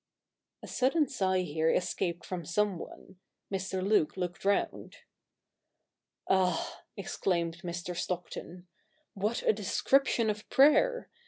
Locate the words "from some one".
2.25-3.17